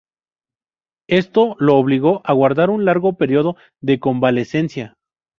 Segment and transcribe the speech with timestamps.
[1.09, 4.95] Esto lo obligó a guardar un largo periodo de convalecencia.